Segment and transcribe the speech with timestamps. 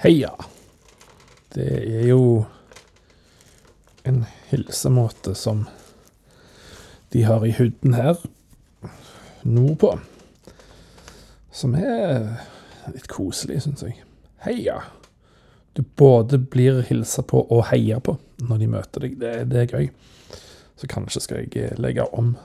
[0.00, 0.32] Heia.
[1.52, 1.66] Det
[2.00, 2.46] er jo
[4.08, 5.66] en hilsemåte som
[7.12, 8.16] de har i huden her
[9.42, 9.90] nordpå.
[11.52, 12.30] Som er
[12.94, 13.98] litt koselig, syns jeg.
[14.46, 14.78] Heia.
[15.76, 19.20] Du både blir hilsa på og heia på når de møter deg.
[19.20, 19.92] Det, det er gøy.
[20.80, 22.38] Så kanskje skal jeg legge om.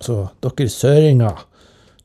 [0.00, 1.44] Så dere søringer,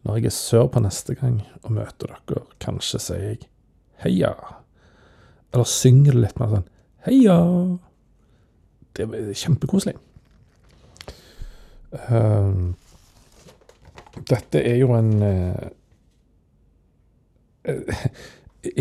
[0.03, 3.45] når jeg er sørpå neste gang og møter dere, kanskje sier jeg
[4.03, 4.33] heia.
[5.53, 6.67] Eller synger det litt mer sånn
[7.07, 7.37] heia.
[8.95, 9.95] Det er kjempekoselig.
[11.95, 12.73] Uh,
[14.27, 15.67] dette er jo en uh,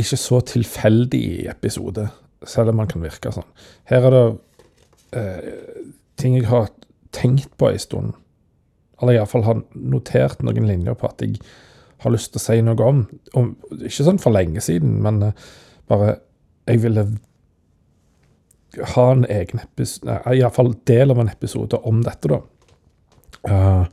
[0.01, 2.09] ikke så tilfeldig episode,
[2.47, 3.47] selv om man kan virke sånn.
[3.91, 4.25] Her er det
[5.15, 5.85] uh,
[6.21, 6.71] ting jeg har
[7.15, 8.15] tenkt på en stund.
[9.03, 11.41] Eller iallfall har notert noen linjer på at jeg
[12.05, 13.05] har lyst til å si noe om.
[13.35, 15.33] om ikke sånn for lenge siden, men
[15.89, 16.19] bare
[16.65, 17.03] Jeg ville
[18.95, 22.41] ha en egen episode Iallfall del av en episode om dette, da.
[23.45, 23.85] Uh,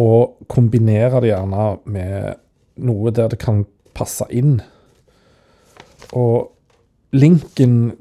[0.00, 2.40] og kombinere det gjerne med
[2.82, 3.62] noe der det kan
[3.94, 4.56] passe inn.
[6.16, 6.50] Og
[7.14, 7.92] linken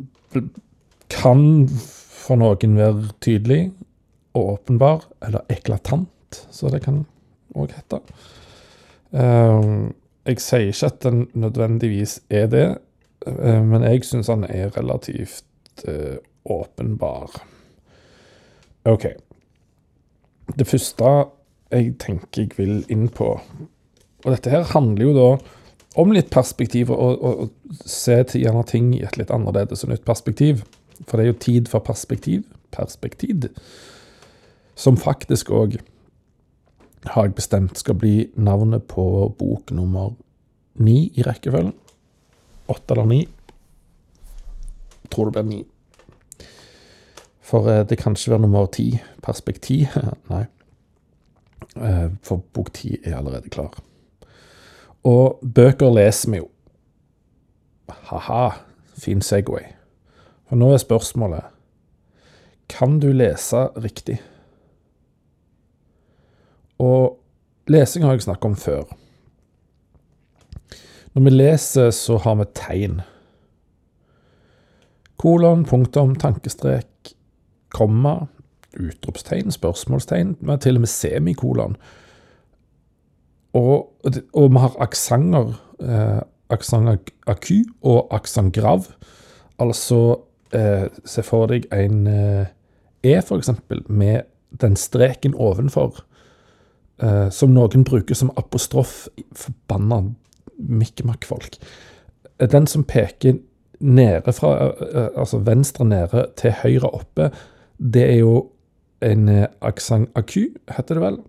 [1.13, 3.61] kan for noen være tydelig
[4.33, 7.03] og åpenbar, eller eklatant, så det kan
[7.53, 7.99] òg hete.
[9.14, 9.92] Uh,
[10.25, 12.67] jeg sier ikke at den nødvendigvis er det,
[13.28, 15.44] uh, men jeg syns den er relativt
[16.45, 17.34] åpenbar.
[18.86, 19.06] OK.
[20.59, 21.11] Det første
[21.73, 23.31] jeg tenker jeg vil inn på
[24.23, 25.30] Og dette her handler jo da
[26.00, 29.91] om litt perspektiv, og, og, og se til gjerne ting i et litt annerledes og
[29.91, 30.64] nytt perspektiv.
[31.06, 32.47] For det er jo tid for perspektiv.
[32.73, 33.50] Perspektiv.
[34.73, 35.78] Som faktisk òg,
[37.05, 39.05] har jeg bestemt, skal bli navnet på
[39.39, 40.13] bok nummer
[40.79, 41.73] ni i rekkefølgen.
[42.72, 43.19] Åtte eller ni.
[45.11, 45.61] Tror det blir ni.
[47.44, 48.88] For det kan ikke være nummer ti.
[49.23, 49.91] Perspektiv.
[50.33, 50.45] Nei.
[52.23, 53.75] For bok ti er allerede klar.
[55.03, 56.49] Og bøker leser vi jo.
[58.07, 58.44] Ha-ha,
[58.95, 59.66] fin Segway.
[60.47, 61.49] For nå er spørsmålet
[62.69, 64.22] Kan du lese riktig?
[66.83, 68.83] Og lesing har jeg snakket om før.
[71.13, 73.01] Når vi leser, så har vi tegn.
[75.22, 77.13] Kolon, punktum, tankestrek,
[77.73, 78.16] komma,
[78.73, 81.77] utropstegn, spørsmålstegn, men til og med semikolon.
[83.53, 83.93] Og,
[84.33, 85.53] og vi har aksenter,
[85.85, 88.89] eh, aksent aku og aksent grav.
[89.61, 90.17] Altså,
[90.53, 92.49] eh, se for deg en eh,
[93.03, 94.22] E, for eksempel, med
[94.61, 96.05] den streken ovenfor,
[97.01, 100.03] eh, som noen bruker som apostrof, forbanna
[100.57, 101.57] mikkemakk-folk.
[102.51, 103.39] Den som peker
[103.83, 107.31] nede fra, eh, altså venstre nede til høyre oppe,
[107.77, 108.49] det er jo
[109.01, 111.19] en eh, aksent aku, heter det vel.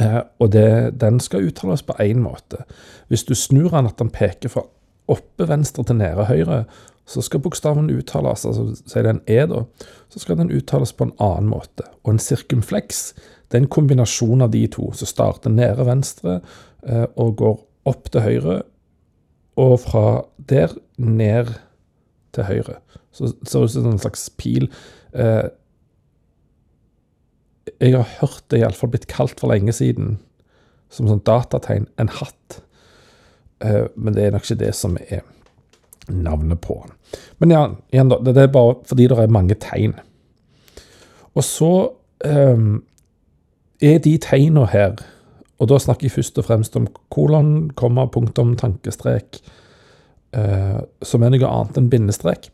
[0.00, 2.64] Eh, og det, den skal uttales på én måte.
[3.08, 4.64] Hvis du snur den at den peker fra
[5.10, 6.64] oppe venstre til nede høyre,
[7.06, 9.64] så skal bokstaven uttales, altså sier det en E, da,
[10.08, 11.84] så skal den uttales på en annen måte.
[12.04, 13.12] Og en sirkumfleks
[13.52, 16.38] det er en kombinasjon av de to, som starter nede venstre
[16.88, 17.58] eh, og går
[17.90, 18.62] opp til høyre,
[19.60, 20.04] og fra
[20.48, 21.52] der ned
[22.32, 22.78] til høyre.
[23.12, 24.70] Så det ser ut som en slags pil.
[25.12, 25.50] Eh,
[27.76, 30.16] jeg har hørt det iallfall blitt kalt for lenge siden,
[30.92, 32.62] som sånn datategn, en hatt.
[33.62, 35.22] Uh, men det er nok ikke det som er
[36.10, 36.96] navnet på den.
[37.38, 37.60] Men ja,
[37.94, 39.94] igjen da, det er bare fordi det er mange tegn.
[41.38, 41.72] Og så
[42.26, 42.82] um,
[43.82, 44.96] er de tegna her,
[45.60, 49.38] og da snakker jeg først og fremst om kolon, komma, punktum, tankestrek,
[50.34, 52.50] eh, som er noe annet enn bindestrek.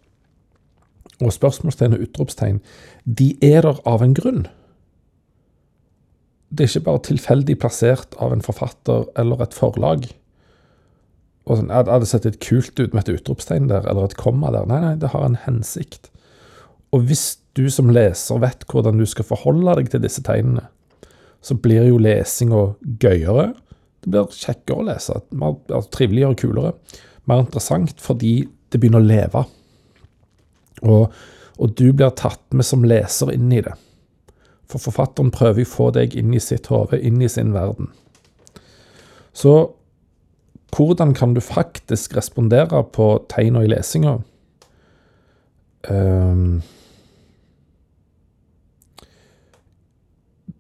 [1.19, 2.61] Og spørsmålstegn og utropstegn,
[3.05, 4.47] de er der av en grunn
[6.49, 10.07] det er ikke bare tilfeldig plassert av en forfatter eller et forlag.
[11.49, 14.53] Og sånn, Hadde det sett litt kult ut med et utropstegn der, eller et komma
[14.55, 14.69] der?
[14.69, 16.11] Nei, nei, det har en hensikt.
[16.93, 20.69] Og hvis du som leser vet hvordan du skal forholde deg til disse tegnene,
[21.45, 22.65] så blir jo lesinga
[23.03, 23.53] gøyere.
[24.03, 26.75] Det blir kjekkere å lese, mer altså, triveligere kulere.
[27.29, 28.41] Mer interessant fordi
[28.73, 29.45] det begynner å leve.
[30.85, 31.15] Og,
[31.59, 33.75] og du blir tatt med som leser inn i det.
[34.69, 37.91] For forfatteren prøver å få deg inn i sitt hode, inn i sin verden.
[39.33, 39.55] Så
[40.75, 44.19] hvordan kan du faktisk respondere på tegna i lesinga?
[45.89, 46.61] Um,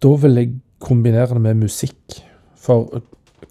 [0.01, 2.21] da vil jeg kombinere det med musikk.
[2.59, 3.03] For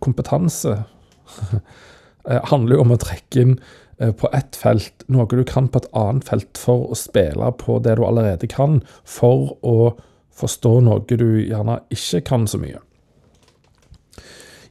[0.04, 0.74] kompetanse
[2.30, 3.56] eh, handler jo om å trekke inn
[4.00, 7.80] eh, på ett felt noe du kan på et annet felt for å spille på
[7.84, 9.94] det du allerede kan, for å
[10.38, 12.82] forstå noe du gjerne ikke kan så mye.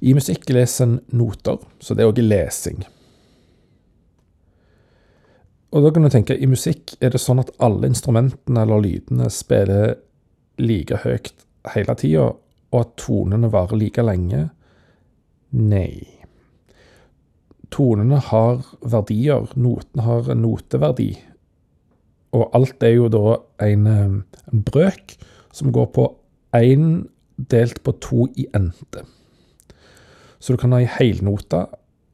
[0.05, 2.85] I musikk leser en noter, så det er òg lesing.
[5.75, 9.29] Og da kan du tenke, i musikk er det sånn at alle instrumentene eller lydene
[9.33, 9.97] spiller
[10.63, 11.33] like høyt
[11.75, 12.31] hele tida,
[12.73, 14.49] og at tonene varer like lenge?
[15.57, 16.03] Nei.
[17.73, 19.49] Tonene har verdier.
[19.57, 21.11] Notene har noteverdi.
[22.37, 25.17] Og alt er jo da en, eh, en brøk
[25.53, 26.09] som går på
[26.55, 29.05] én delt på to i ente.
[30.39, 31.67] Så du kan ha ei helnote,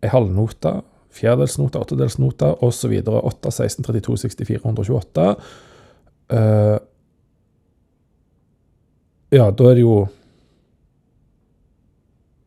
[0.03, 0.83] ei halvnote,
[1.13, 2.95] fjerdedelsnote, åttedelsnote osv.
[3.05, 5.37] 8, 16, 32, 64, 128.
[6.33, 6.79] Uh,
[9.33, 9.97] ja, da er det jo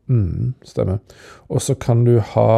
[0.07, 1.00] mm, Stemmer.
[1.48, 2.50] Og så kan du ha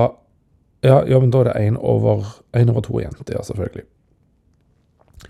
[0.82, 3.86] ja, ja, men da er det én over, over to jenter, ja, selvfølgelig.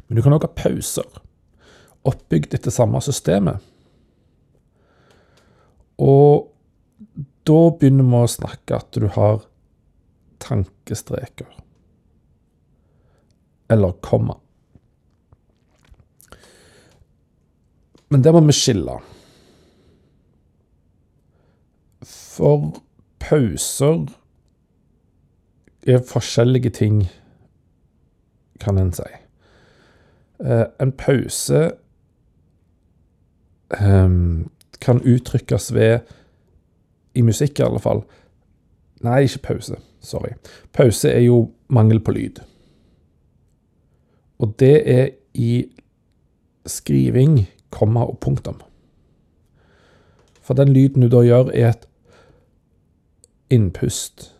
[0.07, 1.07] Men du kan òg ha pauser,
[2.07, 3.63] oppbygd etter samme systemet.
[5.97, 6.49] Og
[7.47, 9.45] da begynner vi å snakke at du har
[10.43, 11.47] tankestreker.
[13.71, 14.37] Eller komma.
[18.11, 18.99] Men det må vi skille.
[22.37, 22.83] For
[23.19, 24.05] pauser
[25.87, 27.07] er forskjellige ting,
[28.59, 29.07] kan en si.
[30.45, 31.71] Eh, en pause
[33.81, 34.51] um,
[34.81, 35.99] kan uttrykkes ved
[37.15, 38.03] I musikk, i alle fall.
[39.01, 39.79] Nei, ikke pause.
[39.99, 40.35] Sorry.
[40.73, 42.43] Pause er jo mangel på lyd.
[44.37, 45.65] Og det er i
[46.65, 48.61] skriving, komma og punktum.
[50.41, 51.87] For den lyden du da gjør, er et
[53.49, 54.33] innpust.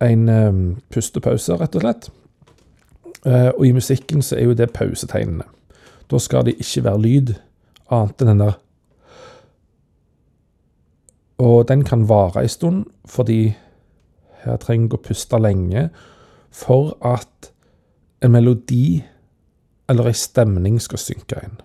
[0.00, 2.10] En um, pustepause, rett og slett.
[3.26, 5.46] Uh, og i musikken så er jo det pausetegnene.
[6.10, 7.34] Da skal det ikke være lyd
[7.92, 8.58] annet enn den der
[11.42, 13.56] Og den kan vare en stund, fordi
[14.44, 15.88] her trenger jeg å puste lenge
[16.54, 17.50] for at
[18.22, 19.02] en melodi
[19.90, 21.56] eller ei stemning skal synke inn.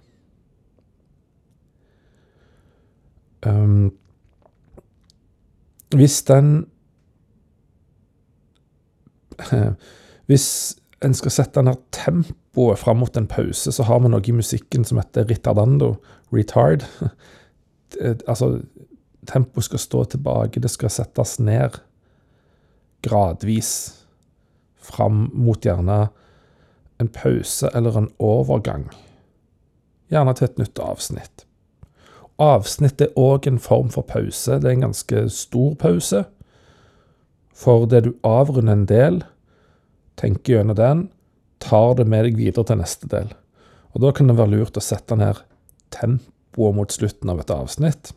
[3.45, 3.92] Um,
[5.95, 6.66] hvis den
[10.28, 10.75] Hvis
[11.06, 14.84] en skal sette ned tempoet fram mot en pause, så har vi noe i musikken
[14.88, 15.94] som heter ritardando.
[16.34, 16.84] Retard.
[18.28, 18.57] altså,
[19.30, 21.78] tempoet skal stå tilbake, det skal settes ned
[23.06, 23.72] gradvis
[24.81, 26.07] fram mot gjerne
[26.98, 28.88] en pause eller en overgang.
[30.10, 31.46] Gjerne til et nytt avsnitt.
[32.38, 34.60] Avsnitt er òg en form for pause.
[34.60, 36.25] Det er en ganske stor pause.
[37.57, 39.24] For det du avrunder en del,
[40.18, 41.07] tenker gjennom den,
[41.60, 43.34] tar det med deg videre til neste del.
[43.94, 45.42] Og Da kan det være lurt å sette ned
[45.89, 48.12] tempoet mot slutten av et avsnitt,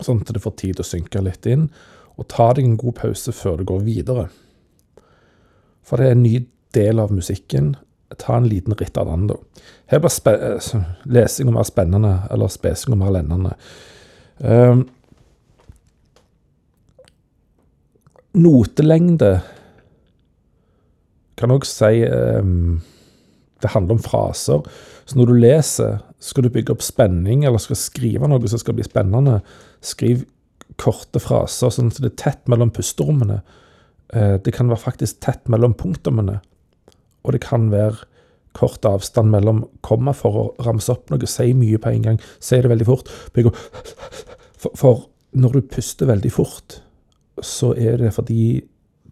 [0.00, 1.68] sånn at det får tid til å synke litt inn.
[2.16, 4.28] Og ta deg en god pause før du går videre.
[5.84, 7.74] For det er en ny del av musikken.
[8.18, 9.38] Ta en liten ritt av den, da.
[9.90, 13.54] Her blir eh, lesing mer spennende, eller spesing mer lennende.
[14.38, 14.86] Um,
[18.34, 19.36] notelengde
[21.38, 22.80] kan òg si um,
[23.62, 24.64] Det handler om fraser.
[25.06, 28.76] Så når du leser, skal du bygge opp spenning, eller skal skrive noe som skal
[28.76, 29.38] bli spennende,
[29.84, 30.24] skriv
[30.80, 33.42] korte fraser, sånn at det er tett mellom pusterommene.
[34.14, 36.40] Uh, det kan være faktisk tett mellom punktumene
[37.24, 38.04] og det kan være
[38.54, 42.60] kort avstand mellom komma for å ramse opp noe, si mye på en gang, si
[42.62, 43.10] det veldig fort.
[44.64, 46.78] For, når du puster veldig fort,
[47.42, 48.62] så er det fordi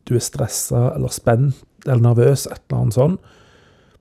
[0.06, 3.32] du er stressa eller spent eller nervøs, et eller annet sånt.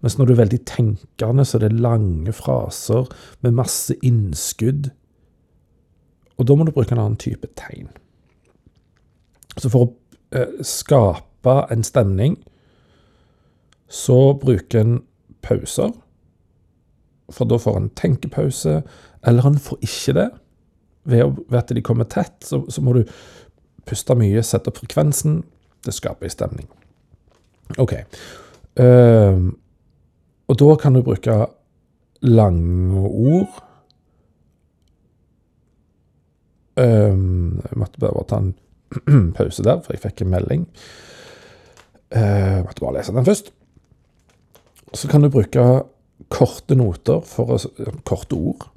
[0.01, 3.09] Mens når du er veldig tenkende, så er det lange fraser
[3.45, 4.91] med masse innskudd.
[6.37, 7.89] Og da må du bruke en annen type tegn.
[9.57, 9.91] Så for å
[10.37, 12.39] eh, skape en stemning,
[13.91, 14.99] så bruker en
[15.43, 15.91] pauser,
[17.31, 18.81] for da får en tenkepause.
[19.27, 20.29] Eller en får ikke det.
[21.11, 23.03] Ved, at de kommer tett, så, så, må du
[23.89, 25.41] puste mye, sette opp frekvensen.
[25.83, 26.69] Det skaper en stemning.
[27.81, 27.95] OK.
[28.79, 29.51] Uh,
[30.47, 31.37] og da kan du bruke
[32.21, 33.61] lange ord.
[36.79, 38.53] Um, jeg måtte bare ta en
[39.37, 40.67] pause der, for jeg fikk en melding.
[42.13, 43.51] Uh, jeg måtte bare lese den først.
[44.93, 45.65] Så kan du bruke
[46.31, 47.57] korte noter for
[48.07, 48.67] korte ord.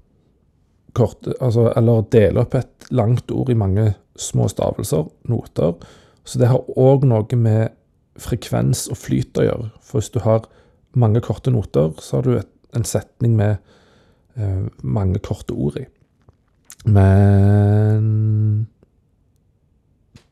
[0.95, 5.75] Korte, altså, eller dele opp et langt ord i mange små stavelser, noter.
[6.25, 7.75] Så det har òg noe med
[8.21, 9.71] frekvens og flyt å gjøre.
[9.83, 10.47] For hvis du har
[10.95, 13.59] mange korte noter, så har du et, en setning med
[14.39, 15.89] eh, mange korte ord i.
[16.85, 18.07] Men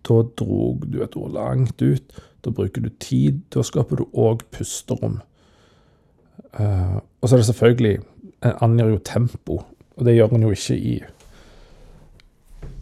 [0.06, 2.22] da drog du et ord langt ut.
[2.42, 3.42] Da bruker du tid.
[3.54, 5.20] Da skaper du òg pusterom.
[6.59, 7.99] Uh, og så er det selvfølgelig
[8.42, 9.61] En angir jo tempo,
[9.97, 10.97] og det gjør en jo ikke i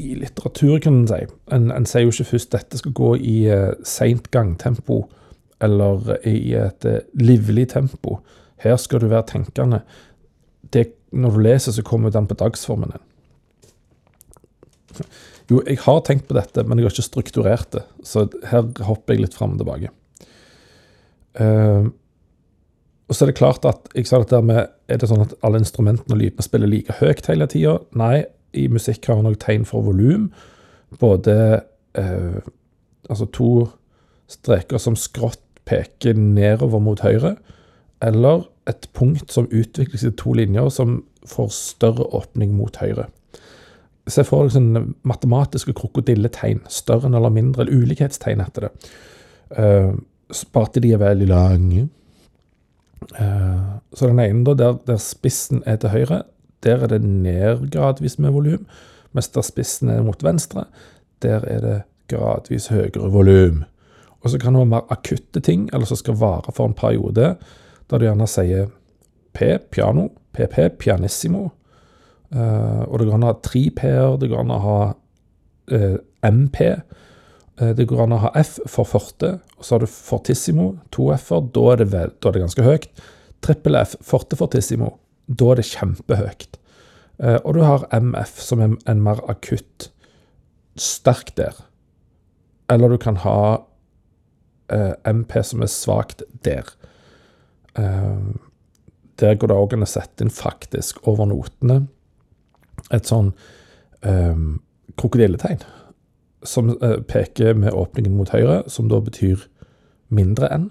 [0.01, 1.19] i litteratur, kan en si.
[1.53, 5.03] En, en sier jo ikke først dette skal gå i uh, seint gangtempo
[5.61, 8.19] eller i et uh, livlig tempo.
[8.65, 9.83] Her skal du være tenkende.
[10.73, 13.07] Det, når du leser, så kommer den på dagsformen din.
[15.51, 17.85] Jo, jeg har tenkt på dette, men jeg har ikke strukturert det.
[18.07, 19.93] Så her hopper jeg litt fram og tilbake.
[21.41, 21.91] Uh,
[23.11, 25.59] og så er det klart at jeg sa dette med Er det sånn at alle
[25.59, 27.77] instrumentene og lydene spiller like høyt hele tida?
[27.99, 28.23] Nei,
[28.55, 30.29] i musikk har en òg tegn for volum.
[31.03, 31.35] Både
[31.99, 32.41] eh,
[33.11, 33.51] altså to
[34.31, 37.37] streker som skrått peker nedover mot høyre,
[38.03, 43.09] eller et punkt som utvikles i to linjer som får større åpning mot høyre.
[44.11, 46.65] Se for deg sånne matematiske krokodilletegn.
[46.73, 48.73] Større eller mindre, eller ulikhetstegn heter det.
[49.59, 49.93] Eh,
[50.55, 51.89] bare at de er veldig lange.
[53.17, 56.23] Uh, så den ene, da, der, der, spissen er til høyre,
[56.63, 58.67] der er det ned gradvis med volum.
[59.13, 60.65] Mens der spissen er mot venstre,
[61.23, 61.79] der er det
[62.09, 63.65] gradvis høyere volum.
[64.21, 67.37] Og så kan det være mer akutte ting, eller som skal vare for en periode,
[67.91, 68.69] der du gjerne sier
[69.33, 71.49] P, piano, PP, pianissimo.
[72.31, 74.81] Uh, og det går an å ha tre P-er, det går an å ha
[75.75, 76.61] eh, MP.
[77.61, 81.11] Uh, det går an å ha F for forte, og så har du fortissimo, to
[81.15, 81.47] F-er.
[81.55, 82.91] Da, da, er det ganske høyt.
[83.45, 84.95] Trippel F, forte fortissimo.
[85.27, 86.57] Da er det kjempehøyt.
[87.45, 89.91] og du har MF, som er en mer akutt,
[90.81, 91.59] sterk der.
[92.73, 93.61] Eller du kan ha
[95.05, 96.65] MP som er svakt der.
[99.21, 101.83] der går det òg an å sette inn faktisk over notene
[102.95, 103.33] et sånn
[104.03, 104.61] um,
[104.99, 105.63] krokodilletegn
[106.47, 109.47] som uh, peker med åpningen mot høyre, som da betyr
[110.09, 110.69] mindre enn.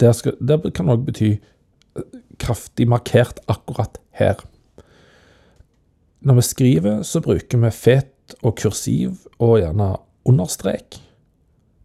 [0.00, 4.40] Det, skal, det kan òg bety eh, kraftig markert akkurat her.
[6.22, 9.94] Når vi skriver, så bruker vi fet og kursiv og gjerne
[10.28, 11.00] understrek.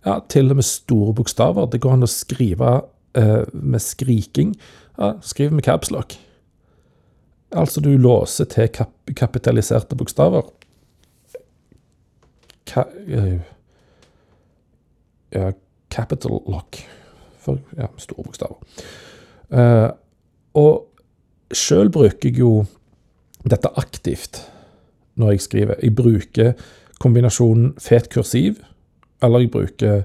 [0.06, 1.68] Ja, til og med store bokstaver.
[1.72, 2.76] Det går an å skrive
[3.18, 4.54] eh, med skriking.
[4.98, 6.16] Ja, skriv med capslock.
[7.56, 10.46] Altså du låser til kap kapitaliserte bokstaver.
[12.68, 13.40] Ka eh,
[15.36, 15.52] ja,
[15.94, 16.82] capital lock.
[17.44, 18.84] For ja, store bokstaver.
[19.48, 19.90] Uh,
[20.60, 22.66] og sjøl bruker jeg jo
[23.48, 24.42] dette aktivt
[25.16, 25.80] når jeg skriver.
[25.80, 26.58] Jeg bruker
[27.00, 28.60] kombinasjonen fet kursiv,
[29.24, 30.04] eller jeg bruker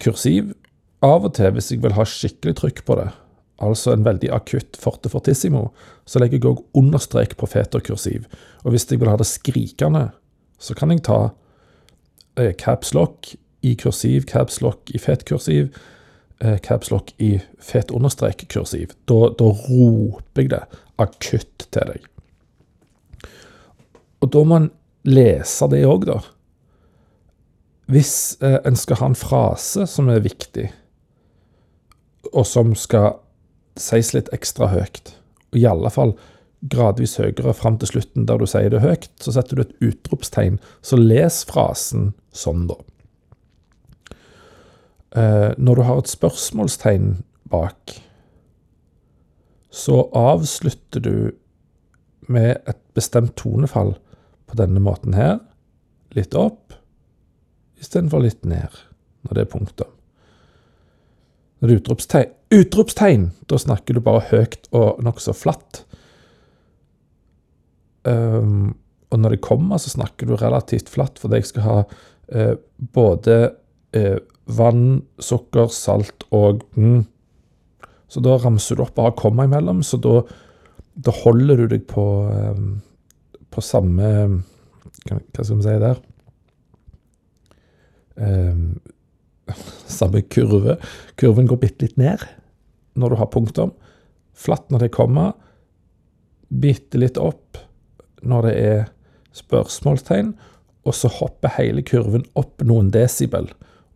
[0.00, 0.54] kursiv
[1.04, 3.10] av og til hvis jeg vil ha skikkelig trykk på det
[3.62, 5.68] altså en veldig akutt forte fortissimo,
[6.06, 8.26] så legger jeg òg understrek på fet Og kursiv.
[8.64, 10.10] Og hvis jeg vil ha det skrikende,
[10.58, 11.30] så kan jeg ta
[12.36, 15.68] capslock i kursiv, capslock i fetkursiv,
[16.40, 18.94] eh, capslock i fet understrek kursiv.
[19.06, 20.62] Da, da roper jeg det
[21.02, 22.08] akutt til deg.
[24.22, 24.70] Og da må en
[25.06, 26.20] lese det òg, da.
[27.90, 30.68] Hvis eh, en skal ha en frase som er viktig,
[32.32, 33.18] og som skal
[33.78, 35.14] sies litt ekstra høyt.
[35.52, 36.14] Og i alle fall
[36.62, 39.10] gradvis høyere fram til slutten der du sier det høyt.
[39.22, 40.60] Så setter du et utropstegn.
[40.82, 42.78] Så les frasen sånn, da.
[45.12, 47.14] Eh, når du har et spørsmålstegn
[47.52, 47.98] bak,
[49.72, 51.16] så avslutter du
[52.32, 53.94] med et bestemt tonefall
[54.48, 55.40] på denne måten her.
[56.16, 56.76] Litt opp
[57.82, 58.72] istedenfor litt ned
[59.26, 59.90] når det er punktum.
[61.58, 65.84] Når det er utropstegn, utropstegn, da snakker du bare høyt og nokså flatt.
[68.08, 68.74] Um,
[69.12, 72.54] og når det kommer, så snakker du relativt flatt, fordi jeg skal ha uh,
[72.96, 73.36] både
[73.96, 74.18] uh,
[74.50, 77.02] vann, sukker, salt og mm.
[78.12, 80.18] Så da ramser du opp bare komma imellom, så da,
[81.00, 82.74] da holder du deg på, um,
[83.48, 84.08] på samme
[85.06, 86.02] Hva skal vi si der?
[88.20, 88.66] Um,
[89.98, 90.76] samme kurve.
[91.16, 92.20] Kurven går bitte litt ned
[93.00, 93.72] når du har punktum.
[94.36, 95.32] Flatt når det kommer.
[96.52, 97.61] Bitte litt opp
[98.22, 98.80] når det er
[99.36, 100.32] spørsmålstegn.
[100.82, 103.46] Og så hopper hele kurven opp noen desibel,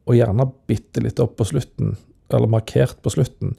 [0.06, 1.96] og gjerne bitte litt opp på slutten,
[2.30, 3.56] eller markert på slutten,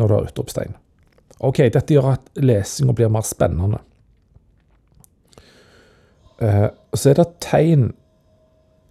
[0.00, 0.76] når du har utropstegn.
[1.44, 3.82] Ok, dette gjør at lesinga blir mer spennende.
[6.40, 7.90] Uh, så er det tegn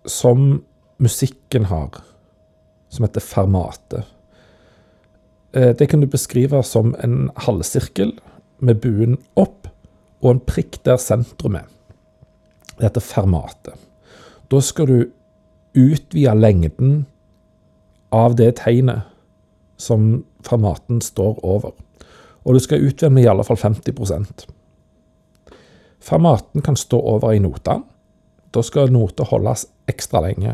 [0.07, 0.61] som
[1.01, 1.97] musikken har,
[2.93, 4.03] som heter fermate.
[5.57, 8.15] Eh, det kan du beskrive som en halvsirkel
[8.59, 9.67] med buen opp
[10.21, 11.67] og en prikk der sentrum er.
[12.77, 13.75] Det heter fermatet.
[14.51, 14.97] Da skal du
[15.77, 17.05] utvide lengden
[18.13, 19.05] av det tegnet
[19.77, 21.73] som fermaten står over.
[22.45, 24.47] Og du skal utvide med i alle fall 50%
[26.07, 27.81] Fermaten kan stå over i nota.
[28.53, 30.53] Da skal nota holdes ekstra lenge.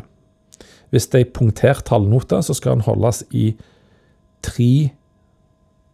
[0.89, 3.51] Hvis det er punktert halvnote, så skal den holdes i
[4.41, 4.89] tre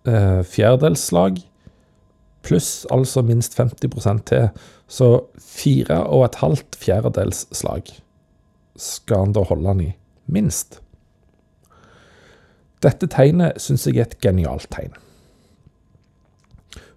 [0.08, 1.42] eh, fjerdedelslag
[2.46, 4.50] pluss altså minst 50% til.
[4.88, 7.92] Så fire og et halvt fjerdedels slag
[8.80, 9.90] skal han da holde han i.
[10.30, 10.80] Minst.
[12.84, 14.94] Dette tegnet syns jeg er et genialt tegn.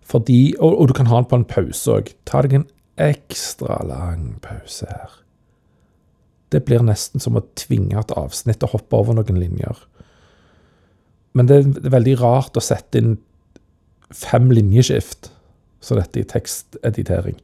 [0.06, 2.12] Fordi, og, og, du kan ha den på en pause òg.
[2.28, 2.68] Ta deg en
[3.00, 5.18] ekstra lang pause her.
[6.52, 9.78] Det blir nesten som å tvinge et avsnitt og hoppe over noen linjer.
[11.32, 13.14] Men det er veldig rart å sette inn
[14.12, 15.32] fem linjeskift,
[15.82, 17.38] så dette i teksteditering.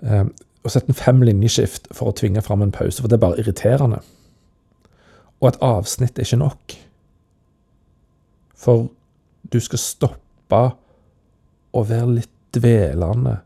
[0.00, 3.24] Um, å sette en fem linjeskift for å tvinge fram en pause, for det er
[3.24, 4.00] bare irriterende.
[5.42, 6.76] Og et avsnitt er ikke nok.
[8.62, 8.86] For
[9.52, 10.62] du skal stoppe
[11.72, 13.40] å være litt dvelende,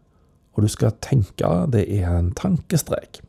[0.57, 3.23] og du skal tenke det er en tankestrek.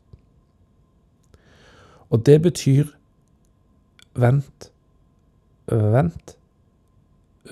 [2.08, 2.88] Og det betyr
[4.18, 4.70] vent,
[5.68, 6.34] vent,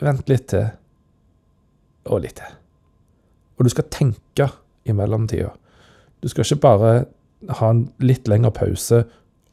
[0.00, 0.70] vent litt til,
[2.06, 2.56] og litt til.
[3.56, 4.50] Og du skal tenke
[4.86, 5.52] i mellomtida.
[6.22, 6.92] Du skal ikke bare
[7.60, 9.04] ha en litt lengre pause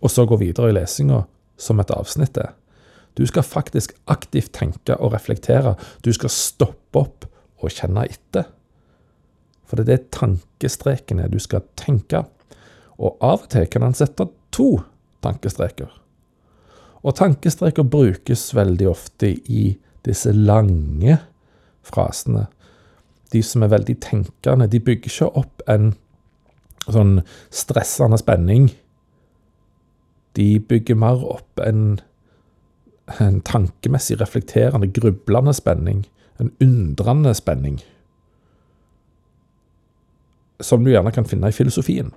[0.03, 1.23] og så gå videre i lesinga
[1.59, 2.51] som et avsnitt er.
[3.13, 5.75] Du skal faktisk aktivt tenke og reflektere.
[6.01, 7.27] Du skal stoppe opp
[7.61, 8.49] og kjenne etter.
[9.63, 11.29] For det er det tankestreken er.
[11.29, 12.25] du skal tenke.
[12.97, 14.81] Og av og til kan han sette to
[15.23, 15.89] tankestreker.
[17.03, 21.19] Og tankestreker brukes veldig ofte i disse lange
[21.83, 22.47] frasene.
[23.33, 25.93] De som er veldig tenkende, de bygger ikke opp en
[26.85, 27.21] sånn
[27.53, 28.71] stressende spenning.
[30.37, 31.99] De bygger mer opp en,
[33.19, 36.03] en tankemessig reflekterende, grublende spenning
[36.39, 37.79] en undrende spenning,
[40.59, 42.13] som du gjerne kan finne i filosofien.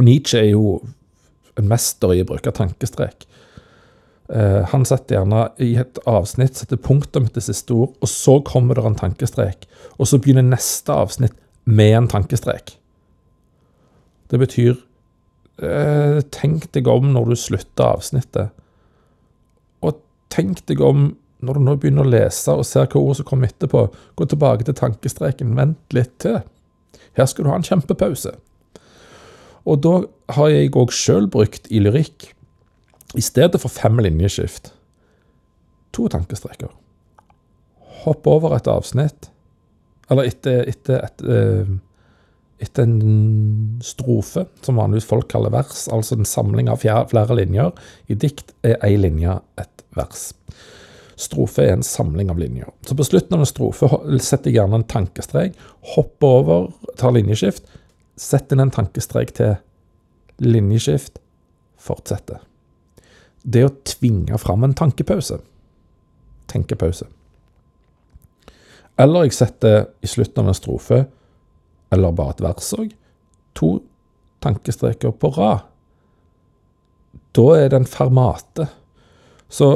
[0.00, 0.80] Nietzsche er jo
[1.58, 3.26] en mester i å bruke tankestrek.
[4.32, 8.78] Uh, han setter gjerne i et avsnitt setter punktum etter siste ord, og så kommer
[8.78, 9.66] det en tankestrek.
[9.98, 11.36] Og så begynner neste avsnitt
[11.68, 12.78] med en tankestrek.
[14.32, 14.72] Det betyr
[15.60, 18.54] eh, Tenk deg om når du slutter avsnittet.
[19.84, 20.00] Og
[20.32, 21.10] tenk deg om
[21.42, 23.84] når du nå begynner å lese og ser hva ord som kommer etterpå,
[24.16, 26.40] gå tilbake til tankestreken, vent litt til.
[27.18, 28.36] Her skal du ha en kjempepause.
[29.68, 29.96] Og da
[30.38, 32.30] har jeg òg sjøl brukt i lyrikk,
[33.14, 34.72] i stedet for fem linjeskift,
[35.92, 36.70] to tankestreker.
[38.02, 39.28] Hopp over et avsnitt,
[40.10, 41.72] eller etter, etter, etter, eh,
[42.62, 47.72] etter en strofe, som vanligvis folk kaller vers, altså en samling av flere linjer.
[48.12, 50.30] I dikt er ei linje et vers.
[51.18, 52.70] Strofe er en samling av linjer.
[52.86, 53.90] Så på slutten av en strofe
[54.22, 55.58] setter jeg gjerne en tankestrek,
[55.94, 57.66] hopper over, tar linjeskift,
[58.18, 59.58] setter inn en tankestrek til,
[60.42, 61.20] linjeskift,
[61.82, 62.40] fortsetter.
[63.42, 65.40] Det å tvinge fram en tankepause.
[66.50, 67.08] Tenkepause.
[69.00, 71.04] Eller jeg setter i slutten av en strofe,
[71.92, 72.92] eller bare et vers òg,
[73.56, 73.74] to
[74.44, 75.64] tankestreker på rad.
[77.32, 78.68] Da er det en fermate.
[79.52, 79.68] Så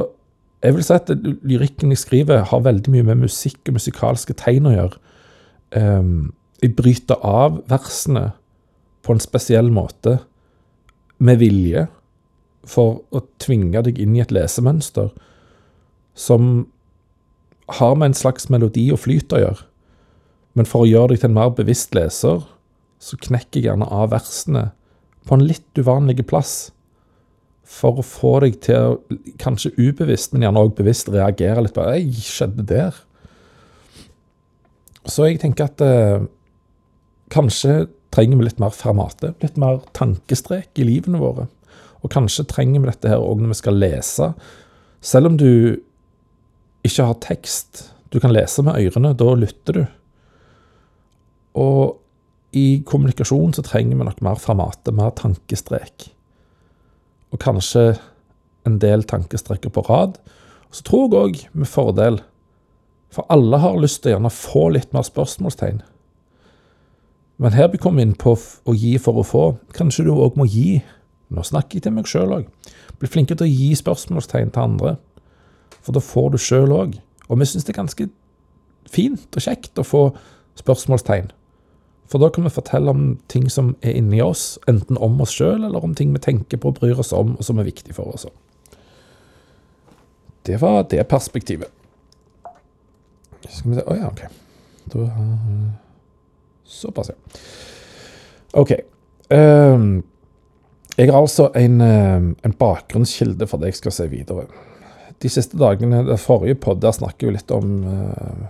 [0.65, 1.13] jeg vil si at
[1.47, 5.01] lyrikken jeg skriver, har veldig mye med musikk og musikalske tegn å gjøre.
[5.77, 8.31] Um, jeg bryter av versene
[9.05, 10.19] på en spesiell måte,
[11.19, 11.87] med vilje,
[12.67, 15.13] for å tvinge deg inn i et lesemønster
[16.17, 16.67] som
[17.79, 19.65] har med en slags melodi og flyt å gjøre.
[20.57, 22.45] Men for å gjøre deg til en mer bevisst leser,
[23.03, 24.71] så knekker jeg gjerne av versene
[25.27, 26.71] på en litt uvanlig plass
[27.67, 31.85] for å få deg til å, kanskje ubevisst, men gjerne òg bevisst, reagere litt på
[31.91, 33.03] Ei, skjedde der?
[35.07, 36.25] Så jeg tenker at eh,
[37.35, 41.49] kanskje trenger vi litt mer fermate, litt mer tankestrek i livene våre.
[42.07, 44.31] Og kanskje trenger vi dette her òg når vi skal lese.
[45.03, 45.51] Selv om du
[46.87, 49.85] ikke har tekst, du kan lese med ørene, da lytter du.
[51.59, 51.97] Og
[52.57, 56.13] i kommunikasjon så trenger vi nok mer formatet, mer tankestrek
[57.35, 57.97] og kanskje
[58.67, 60.17] en del tankestreker på rad.
[60.71, 62.21] Så tror jeg òg med fordel,
[63.13, 65.83] for alle har lyst til å gjerne få litt mer spørsmålstegn.
[67.43, 69.45] Men her vi kommer inn på å gi for å få.
[69.77, 70.81] Kanskje du òg må gi
[71.35, 72.47] Nå snakker jeg til meg sjøl òg.
[73.01, 74.95] Bli flinkere til å gi spørsmålstegn til andre.
[75.83, 76.95] For da får du sjøl òg.
[77.27, 78.09] Og vi syns det er ganske
[78.91, 80.03] fint og kjekt å få
[80.61, 81.33] spørsmålstegn.
[82.07, 85.65] For da kan vi fortelle om ting som er inni oss, enten om oss sjøl,
[85.67, 88.15] eller om ting vi tenker på og bryr oss om, og som er viktig for
[88.15, 88.29] oss.
[90.47, 91.73] Det var det perspektivet.
[93.47, 94.23] Skal vi se Å oh, ja, OK.
[94.93, 95.07] Da,
[96.67, 97.17] såpass, ja.
[98.63, 98.73] OK.
[99.35, 100.05] Um,
[100.97, 104.47] jeg har altså en, en, bakgrunnskilde for det jeg skal se videre.
[105.23, 108.47] De siste dagene, det forrige podd, der snakker vi litt om uh,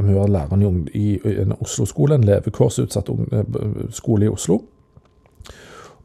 [0.00, 3.10] om hun var læreren i, en Oslo-skole, en levekårsutsatt
[3.92, 4.62] skole i Oslo.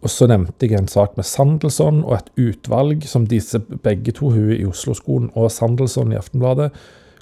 [0.04, 4.34] Og så nevnte jeg en sak med Sandelsson og et utvalg som disse begge to,
[4.36, 6.69] hun i Oslo-skolen og Sandelsson i Aftenbladet,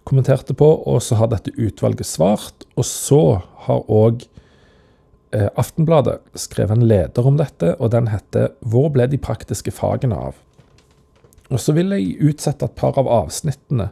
[0.04, 0.68] kommenterte på.
[0.90, 2.66] Og så har dette utvalget svart.
[2.76, 3.22] Og så
[3.68, 4.33] har òg eh,
[5.34, 10.36] Aftenbladet skrev en leder om dette, og den heter 'Hvor ble de praktiske fagene av?'
[11.50, 13.90] Og så vil jeg utsette et par av avsnittene.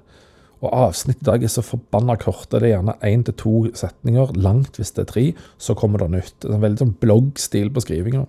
[0.62, 2.60] Og avsnittet i dag er så forbanna korte.
[2.60, 4.34] Det er gjerne én til to setninger.
[4.38, 5.24] Langt hvis det er tre,
[5.58, 6.36] så kommer det nytt.
[6.40, 8.26] Det er en veldig sånn bloggstil på skrivinga.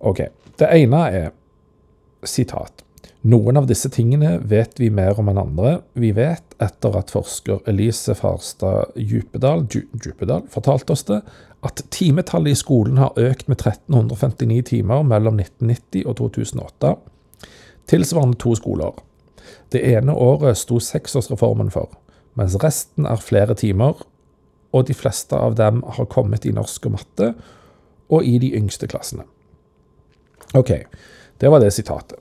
[0.00, 0.26] Ok.
[0.60, 1.30] Det ene er
[2.28, 2.84] sitat.
[3.22, 5.76] Noen av disse tingene vet vi mer om enn andre.
[5.94, 11.20] Vi vet, etter at forsker Elise Farstad Djupedal, Djupedal fortalte oss det,
[11.62, 16.90] at timetallet i skolen har økt med 1359 timer mellom 1990 og 2008.
[17.92, 18.98] Tilsvarende to skoler.
[19.70, 21.94] Det ene året sto seksårsreformen for,
[22.34, 24.02] mens resten er flere timer,
[24.74, 27.30] og de fleste av dem har kommet i norsk og matte,
[28.10, 29.28] og i de yngste klassene.
[30.58, 30.74] OK,
[31.38, 32.18] det var det sitatet.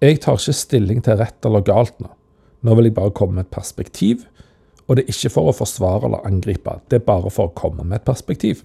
[0.00, 2.10] Jeg tar ikke stilling til rett eller galt nå.
[2.66, 4.26] Nå vil jeg bare komme med et perspektiv.
[4.86, 7.82] Og det er ikke for å forsvare eller angripe, det er bare for å komme
[7.82, 8.62] med et perspektiv.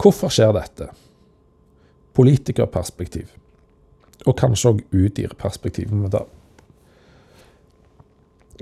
[0.00, 0.88] Hvorfor skjer dette?
[2.16, 3.28] Politikerperspektiv.
[4.24, 6.22] Og kanskje òg det.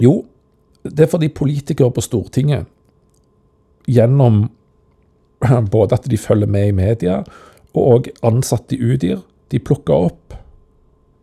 [0.00, 0.14] Jo,
[0.82, 2.66] det er fordi politikere på Stortinget,
[3.86, 4.48] gjennom
[5.74, 7.22] både at de følger med i media,
[7.74, 10.39] og ansatte i Udir, de plukker opp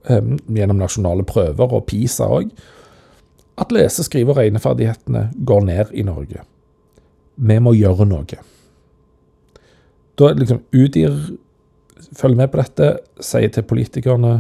[0.08, 2.52] gjennom nasjonale prøver og PISA òg,
[3.58, 6.44] at lese-, skrive- og regneferdighetene går ned i Norge.
[7.38, 8.40] Vi må gjøre noe.
[10.18, 11.14] Da liksom Udir
[12.18, 12.92] følger med på dette,
[13.22, 14.40] sier til politikerne,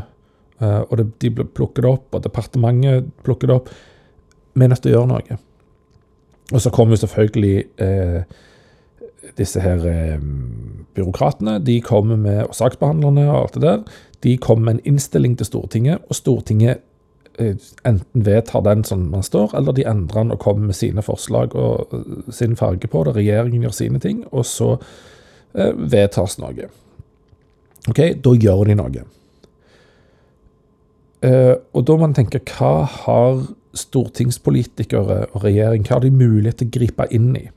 [0.61, 3.69] uh, og de plukker det opp, og departementet plukker det opp
[4.57, 5.37] Vi er nødt til å gjøre noe.
[6.55, 8.23] Og så kommer jo selvfølgelig eh,
[9.37, 10.23] disse her eh,
[10.95, 13.83] byråkratene, de kommer med, og saksbehandlerne og alt det der,
[14.23, 16.77] de kommer med en innstilling til Stortinget, og Stortinget
[17.39, 21.01] eh, enten vedtar den som man står, eller de endrer den og kommer med sine
[21.01, 23.15] forslag og uh, sin farge på det.
[23.15, 24.73] Regjeringen gjør sine ting, og så
[25.53, 26.71] eh, vedtas noe.
[27.87, 29.05] Ok, Da gjør de noe.
[31.25, 33.45] Eh, og da må man tenke hva har
[33.77, 37.47] stortingspolitikere og regjering hva har de mulighet til å gripe inn i?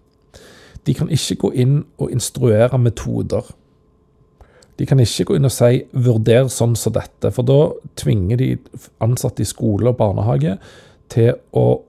[0.87, 3.45] De kan ikke gå inn og instruere metoder.
[4.81, 8.59] De kan ikke gå inn og si 'vurder sånn som dette', for da tvinger de
[9.05, 10.57] ansatte i skole og barnehage
[11.13, 11.83] til å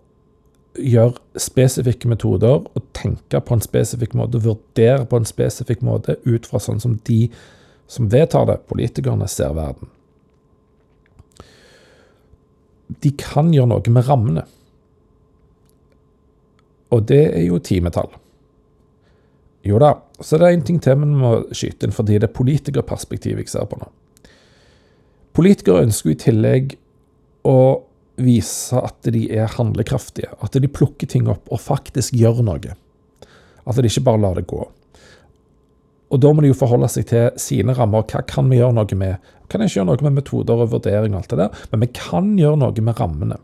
[0.75, 6.45] gjøre spesifikke metoder og tenke på en spesifikk måte, vurdere på en spesifikk måte ut
[6.45, 7.29] fra sånn som de
[7.87, 9.87] som vedtar det, politikerne, ser verden.
[13.03, 14.43] De kan gjøre noe med rammene.
[16.91, 18.11] Og det er jo timetall.
[19.67, 19.93] Jo da,
[20.25, 23.53] så det er en ting til vi må skyte inn, fordi det er politikerperspektivet jeg
[23.53, 23.89] ser på nå.
[25.37, 26.75] Politikere ønsker i tillegg
[27.47, 27.59] å
[28.21, 30.33] vise at de er handlekraftige.
[30.43, 32.75] At de plukker ting opp og faktisk gjør noe.
[33.61, 34.61] At de ikke bare lar det gå.
[36.11, 38.03] Og Da må de jo forholde seg til sine rammer.
[38.03, 39.31] Hva kan vi gjøre noe med?
[39.47, 41.89] Kan jeg ikke gjøre noe med metoder og vurdering, og alt det der, men vi
[41.95, 43.39] kan gjøre noe med rammene.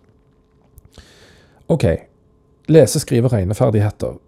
[1.71, 1.85] OK.
[2.71, 4.19] Lese-, skrive- og regneferdigheter.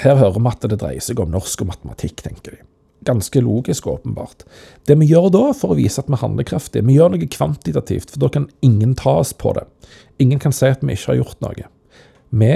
[0.00, 2.62] Her hører vi at det dreier seg om norsk og matematikk, tenker de.
[3.04, 4.44] Ganske logisk, åpenbart.
[4.86, 8.14] Det vi gjør da, for å vise at vi er handlekraftige, vi gjør noe kvantitativt,
[8.14, 9.66] for da kan ingen ta oss på det.
[10.22, 11.66] Ingen kan si at vi ikke har gjort noe.
[12.32, 12.52] Vi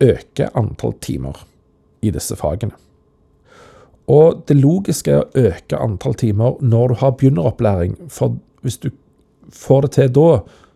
[0.00, 1.44] øker antall timer
[2.02, 2.74] i disse fagene.
[4.10, 8.90] Og det logiske er å øke antall timer når du har begynneropplæring, for hvis du
[9.54, 10.28] får det til da,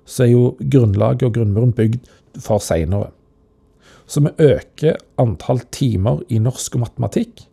[0.04, 2.04] så er jo grunnlaget og grunnmuren bygd
[2.44, 3.10] for seinere.
[4.06, 7.46] Så vi øker antall timer i norsk og matematikk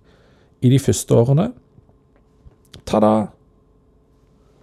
[0.61, 1.51] i de første årene.
[2.85, 3.31] Ta-da!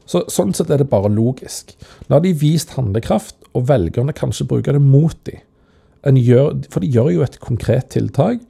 [0.08, 1.74] Så, sånn sett er det bare logisk.
[2.08, 5.42] Nå har de vist handlekraft, og velgerne kanskje bruker det mot dem.
[6.70, 8.40] For de gjør jo et konkret tiltak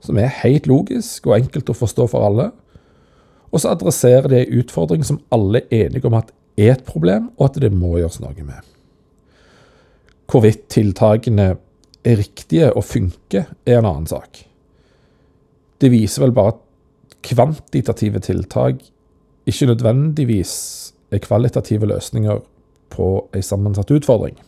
[0.00, 2.48] som er helt logisk og enkelt å forstå for alle.
[3.50, 7.30] Og så adresserer de en utfordring som alle er enige om at er et problem,
[7.36, 8.64] og at det må gjøres noe med.
[10.30, 11.54] Hvorvidt tiltakene
[12.04, 14.42] er riktige og funker, er en annen sak.
[15.80, 16.62] Det viser vel bare at
[17.24, 18.80] kvantitative tiltak
[19.46, 20.52] ikke nødvendigvis
[21.10, 22.40] er kvalitative løsninger
[22.90, 24.38] på en sammensatt utfordring.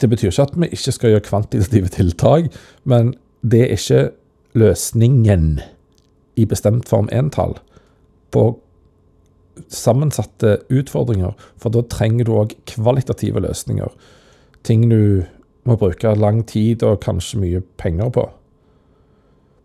[0.00, 2.52] Det betyr ikke at vi ikke skal gjøre kvantitative tiltak,
[2.84, 4.10] men det er ikke
[4.54, 5.60] løsningen
[6.36, 7.58] i bestemt form entall
[8.30, 8.60] på
[9.72, 13.92] sammensatte utfordringer, for da trenger du òg kvalitative løsninger.
[14.66, 15.24] Ting du
[15.68, 18.24] må bruke lang tid og kanskje mye penger på.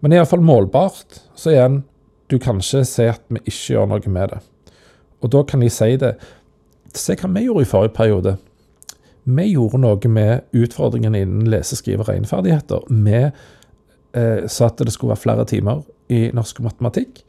[0.03, 1.93] Men iallfall målbart så igjen, du
[2.33, 4.39] du kanskje se at vi ikke gjør noe med det.
[5.23, 6.15] Og da kan de si det.
[6.93, 8.35] Se hva vi gjorde i forrige periode.
[9.23, 12.87] Vi gjorde noe med utfordringene innen lese-, skrive- og regneferdigheter.
[12.89, 17.23] Vi eh, sa at det skulle være flere timer i norsk og matematikk.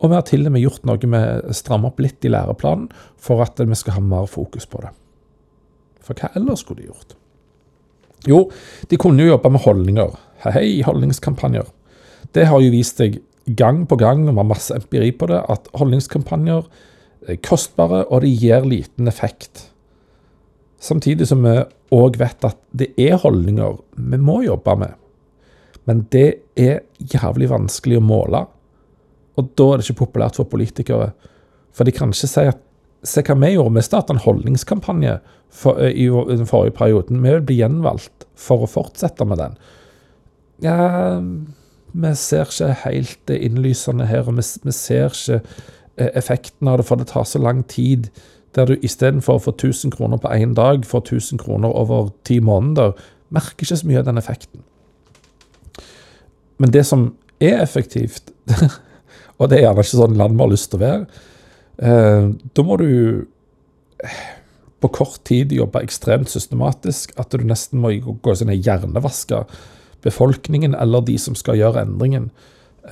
[0.00, 2.88] Og vi har til og med gjort noe med stramme opp litt i læreplanen
[3.20, 4.92] for at vi skal ha mer fokus på det.
[6.00, 7.16] For hva ellers skulle de gjort?
[8.28, 8.44] Jo,
[8.88, 10.14] de kunne jo jobbe med holdninger.
[10.44, 11.68] Hei, holdningskampanjer.
[12.32, 13.20] Det har jo vist seg
[13.56, 16.64] gang på gang, og vi har masse empiri på det, at holdningskampanjer
[17.28, 19.66] er kostbare, og de gir liten effekt.
[20.80, 21.58] Samtidig som vi
[21.92, 24.96] òg vet at det er holdninger vi må jobbe med.
[25.88, 26.28] Men det
[26.60, 28.44] er jævlig vanskelig å måle.
[29.40, 31.12] Og da er det ikke populært for politikere.
[31.76, 32.66] For de kan ikke si at
[33.00, 33.72] Se hva vi gjorde.
[33.78, 35.14] Vi startet en holdningskampanje
[35.48, 37.22] for, i, i den forrige perioden.
[37.24, 39.54] Vi vil bli gjenvalgt for å fortsette med den.
[40.60, 41.16] Ja,
[41.92, 46.76] vi ser ikke helt det innlysende her, og vi, vi ser ikke eh, effekten av
[46.80, 48.10] det, for det tar så lang tid.
[48.54, 52.40] Der du istedenfor å få 1000 kroner på én dag, får 1000 kroner over ti
[52.44, 52.92] måneder.
[53.30, 54.64] Merker ikke så mye av den effekten.
[56.60, 58.28] Men det som er effektivt,
[59.40, 61.26] Og det er gjerne ikke sånn land vi har lyst til å være.
[61.80, 62.90] Eh, da må du
[64.80, 67.12] på kort tid jobbe ekstremt systematisk.
[67.20, 69.44] At du nesten må gå sånn hjernevaske
[70.04, 72.30] befolkningen eller de som skal gjøre endringen.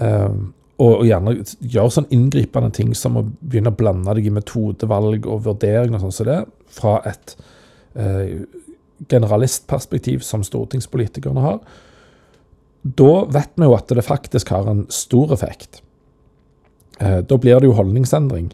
[0.00, 0.30] Eh,
[0.78, 5.26] og, og, gjerne gjøre sånn inngripende ting som å begynne å blande deg i metodevalg
[5.26, 6.38] og vurdering og sånn som det,
[6.70, 7.34] fra et
[7.98, 8.44] eh,
[9.10, 11.58] generalistperspektiv som stortingspolitikerne har.
[12.82, 15.82] Da vet vi jo at det faktisk har en stor effekt.
[16.98, 18.50] Eh, da blir det jo holdningsendring.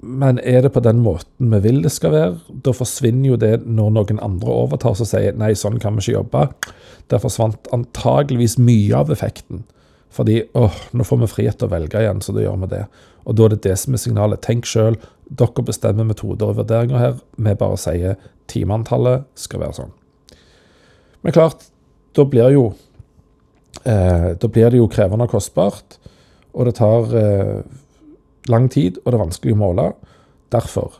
[0.00, 2.36] Men er det på den måten vi vil det skal være?
[2.62, 6.20] Da forsvinner jo det når noen andre overtar og sier nei, sånn kan vi ikke
[6.20, 6.44] jobbe.
[7.10, 9.64] Der forsvant antageligvis mye av effekten.
[10.14, 12.84] Fordi åh, nå får vi frihet til å velge igjen, så da gjør vi det.
[13.26, 14.42] Og da er det det som er signalet.
[14.44, 14.96] Tenk sjøl,
[15.28, 17.18] dere bestemmer metoder og vurderinger her.
[17.36, 18.16] Vi bare sier
[18.48, 19.92] timeantallet skal være sånn.
[21.26, 21.66] Men klart,
[22.16, 22.70] da blir, jo,
[23.82, 25.97] eh, da blir det jo krevende og kostbart
[26.58, 27.60] og det tar eh,
[28.50, 29.86] lang tid, og det er vanskelig å måle.
[30.50, 30.98] Derfor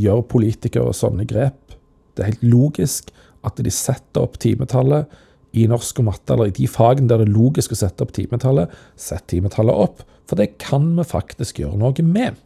[0.00, 1.74] gjør politikere sånne grep.
[2.14, 3.10] Det er helt logisk
[3.46, 5.08] at de setter opp timetallet
[5.56, 8.12] i norsk og matte, eller i de fagene der det er logisk å sette opp
[8.14, 8.70] timetallet.
[9.00, 12.36] Sett timetallet opp, for det kan vi faktisk gjøre noe med.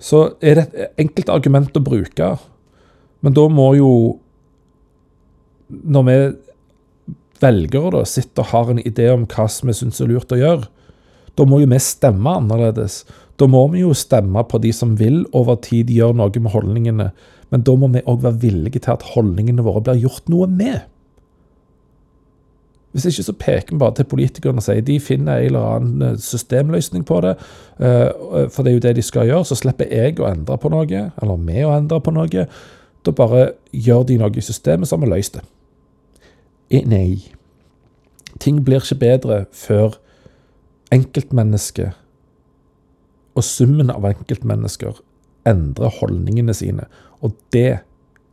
[0.00, 2.34] Så er det et enkelt argument å bruke,
[3.20, 3.92] men da må jo
[5.70, 6.14] Når vi
[7.40, 10.66] velgere da sitter og har en idé om hva vi syns er lurt å gjøre,
[11.40, 13.02] da må jo vi stemme annerledes.
[13.40, 17.10] Da må vi jo stemme på de som vil over tid gjøre noe med holdningene.
[17.50, 20.82] Men da må vi òg være villige til at holdningene våre blir gjort noe med.
[22.92, 26.02] Hvis ikke så peker vi bare til politikerne og sier de finner en eller annen
[26.08, 27.36] eh, systemløsning på det.
[27.78, 28.10] Eh,
[28.50, 29.46] for det er jo det de skal gjøre.
[29.46, 32.46] Så slipper jeg å endre på noe, eller vi å endre på noe.
[33.06, 35.44] Da bare gjør de noe i systemet, så har vi løst det.
[36.70, 37.30] Eh, nei.
[38.42, 39.96] Ting blir ikke bedre før
[40.94, 41.96] enkeltmennesket
[43.38, 44.98] og summen av enkeltmennesker
[45.48, 46.86] endrer holdningene sine.
[47.24, 47.80] Og det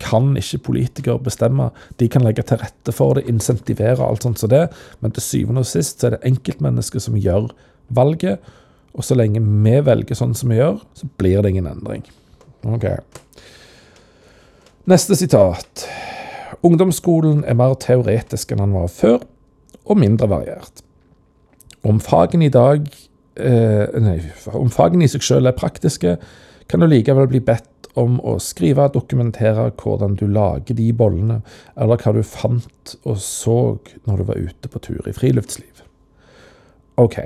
[0.03, 1.69] kan ikke politikere bestemme.
[1.97, 4.67] De kan legge til rette for det, insentivere alt sånt som det,
[5.01, 7.49] men til syvende og sist så er det enkeltmennesket som gjør
[7.93, 8.41] valget.
[8.97, 12.03] Og så lenge vi velger sånn som vi gjør, så blir det ingen endring.
[12.67, 12.89] Ok.
[14.89, 15.85] Neste sitat.
[16.65, 19.23] Ungdomsskolen er mer teoretisk enn han var før,
[19.87, 20.86] og mindre variert.
[21.85, 22.87] Om fagene i dag
[23.37, 24.19] eh, nei,
[24.57, 26.17] om fagene i seg selv er praktiske,
[26.67, 31.39] kan du likevel bli bedt om å skrive og dokumentere hvordan du lager de bollene,
[31.77, 33.57] eller hva du fant og så
[34.05, 35.83] når du var ute på tur i friluftsliv.
[37.01, 37.19] Ok.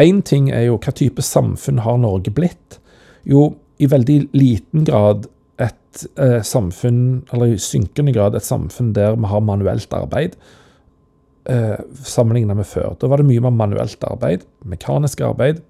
[0.00, 2.78] Én ting er jo hva type samfunn har Norge blitt?
[3.28, 5.26] Jo, i veldig liten grad
[5.60, 10.36] et eh, samfunn, eller i synkende grad et samfunn der vi har manuelt arbeid.
[11.50, 12.94] Eh, sammenlignet med før.
[13.00, 15.62] Da var det mye mer manuelt arbeid, mekanisk arbeid,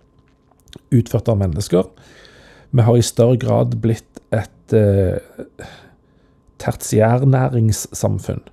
[0.94, 1.88] utført av mennesker.
[2.70, 5.18] Vi har i større grad blitt et eh,
[6.62, 8.44] tertiærnæringssamfunn,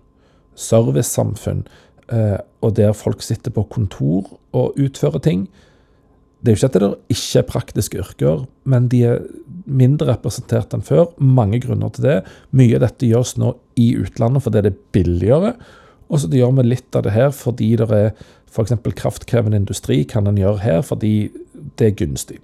[0.58, 1.66] servicesamfunn,
[2.10, 5.48] eh, og der folk sitter på kontor og utfører ting.
[6.42, 9.26] Det er jo ikke at det er ikke er praktiske yrker, men de er
[9.68, 11.10] mindre representert enn før.
[11.20, 12.18] Mange grunner til det.
[12.56, 15.54] Mye av dette gjøres nå i utlandet fordi det er billigere.
[16.08, 18.12] Og så gjør vi litt av det her fordi det er
[18.48, 18.74] f.eks.
[18.96, 21.30] kraftkrevende industri kan en gjøre her fordi
[21.80, 22.40] det er gunstig.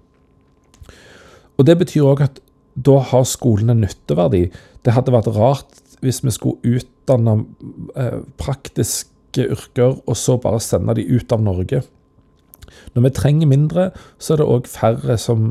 [1.58, 2.42] Og Det betyr òg at
[2.74, 4.48] da har skolen en nytteverdi.
[4.84, 7.44] Det hadde vært rart hvis vi skulle utdanne
[7.96, 11.84] eh, praktiske yrker og så bare sende de ut av Norge.
[12.94, 15.46] Når vi trenger mindre, så er det òg færre som,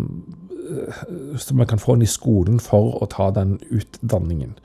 [0.50, 4.56] eh, som vi kan få inn i skolen for å ta den utdanningen.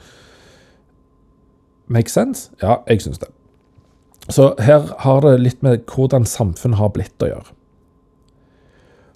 [1.87, 2.51] Make sense?
[2.61, 3.29] Ja, jeg syns det.
[4.29, 7.53] Så her har det litt med hvordan samfunnet har blitt å gjøre.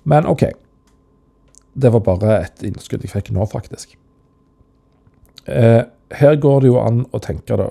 [0.04, 0.46] Men OK.
[1.74, 3.96] Det var bare et innskudd jeg fikk nå, faktisk.
[5.46, 5.84] Eh,
[6.20, 7.70] her går det jo an å tenke, da.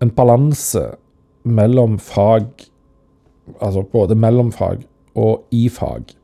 [0.00, 0.84] En balanse
[1.48, 2.48] mellom fag,
[3.58, 4.84] altså både mellom fag
[5.18, 6.14] og i fag.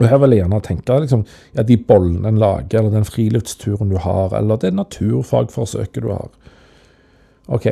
[0.00, 3.92] Og Her vil jeg gjerne tenke liksom, ja, de bollene en lager, eller den friluftsturen
[3.92, 6.30] du har, eller det naturfagforsøket du har.
[7.52, 7.68] OK,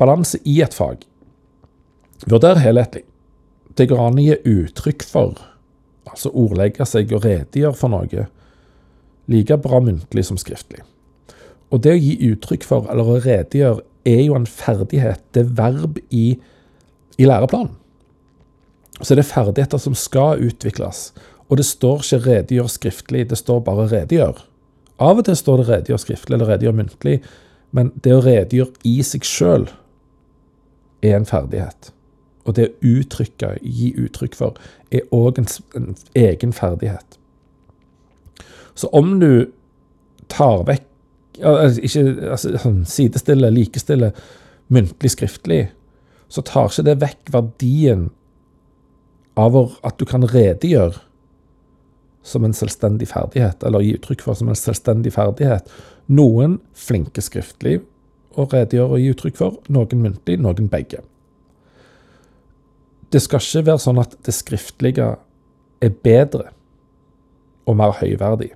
[0.00, 1.04] balanse i et fag.
[2.26, 3.04] Vurder helhetlig.
[3.76, 5.40] Det går an å gi uttrykk for,
[6.08, 8.28] altså ordlegge seg og redegjøre for noe,
[9.28, 10.84] like bra muntlig som skriftlig.
[11.74, 15.56] Og det å gi uttrykk for, eller å redegjøre, er jo en ferdighet, det er
[15.58, 16.28] verb i,
[17.18, 17.74] i læreplanen
[19.00, 21.10] så det er ferdigheter som skal utvikles.
[21.48, 24.44] Og det står ikke 'redegjør skriftlig', det står bare 'redegjør'.
[24.98, 27.22] Av og til står det 'redegjør skriftlig' eller 'redegjør muntlig',
[27.72, 29.68] men det å redegjøre i seg sjøl
[31.06, 31.92] er en ferdighet.
[32.46, 34.58] Og det å uttrykke, gi uttrykk for,
[34.94, 37.18] er òg en, en, egen ferdighet.
[38.76, 39.48] Så om du
[40.32, 40.84] tar vekk
[41.40, 44.12] altså, Ikke altså, sånn sidestille, likestille
[44.72, 45.66] muntlig, skriftlig,
[46.32, 48.06] så tar ikke det vekk verdien
[49.36, 51.02] av at du kan redegjøre
[52.26, 55.68] som en selvstendig ferdighet, eller gi uttrykk for som en selvstendig ferdighet.
[56.10, 57.78] Noen flinke skriftlig
[58.36, 61.02] å redegjøre og gi uttrykk for, noen muntlig, noen begge.
[63.12, 65.14] Det skal ikke være sånn at det skriftlige
[65.84, 66.50] er bedre
[67.66, 68.52] og mer høyverdig.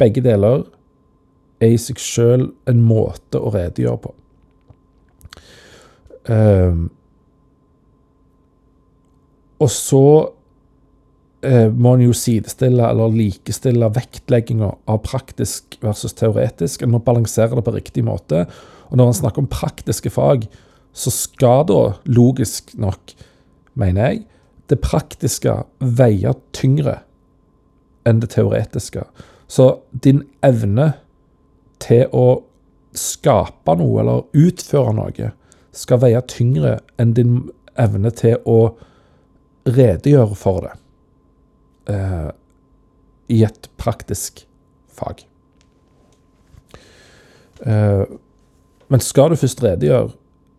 [0.00, 0.66] Begge deler
[1.62, 4.14] er i seg sjøl en måte å redegjøre på.
[6.26, 6.88] Um,
[9.62, 10.06] og så
[11.46, 16.82] må en jo sidestille eller likestille vektlegginga av praktisk versus teoretisk.
[16.82, 18.46] En må balansere det på riktig måte.
[18.90, 20.46] Og når en snakker om praktiske fag,
[20.96, 23.12] så skal da, logisk nok,
[23.76, 24.22] mener jeg,
[24.70, 27.00] det praktiske veie tyngre
[28.06, 29.04] enn det teoretiske.
[29.46, 30.94] Så din evne
[31.82, 32.40] til å
[32.96, 35.30] skape noe eller utføre noe
[35.76, 37.38] skal veie tyngre enn din
[37.76, 38.58] evne til å
[39.68, 40.74] redegjøre for det
[41.90, 42.30] eh,
[43.32, 44.44] i et praktisk
[44.92, 45.24] fag.
[47.66, 48.04] Eh,
[48.88, 50.10] men skal du først redegjøre,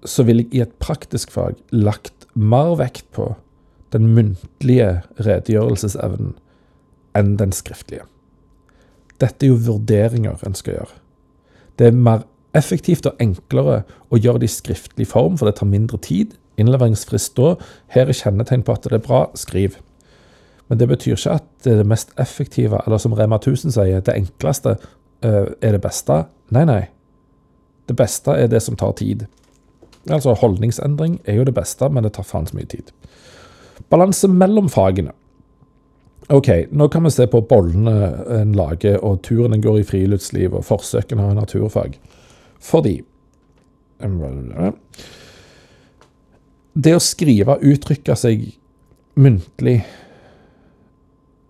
[0.07, 3.31] så vil jeg i et praktisk fag lagt mer vekt på
[3.95, 6.35] den muntlige redegjørelsesevnen
[7.17, 8.05] enn den skriftlige.
[9.17, 10.97] Dette er jo vurderinger en skal gjøre.
[11.79, 13.81] Det er mer effektivt og enklere
[14.13, 17.55] å gjøre det i skriftlig form, for det tar mindre tid innleveringsfrist da.
[17.93, 19.77] Her er kjennetegn på at det er bra, skriv.
[20.67, 24.03] Men det betyr ikke at det er det mest effektive, eller som Rema 1000 sier,
[24.03, 26.25] det enkleste uh, er det beste.
[26.56, 26.82] Nei, nei.
[27.88, 29.25] Det beste er det som tar tid.
[30.12, 32.91] Altså Holdningsendring er jo det beste, men det tar faen så mye tid.
[33.91, 35.13] Balanse mellom fagene.
[36.30, 37.93] OK, nå kan vi se på bollene
[38.41, 41.95] en lager, og turen en går i friluftsliv, og forsøkene har naturfag.
[42.59, 42.97] Fordi
[46.78, 48.43] det å skrive, uttrykke seg
[49.18, 50.07] muntlig eh,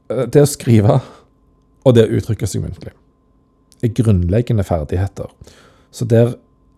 [0.07, 0.99] Det å skrive
[1.87, 2.93] og det å uttrykke seg muntlig
[3.83, 5.29] er grunnleggende ferdigheter.
[5.91, 6.35] Så der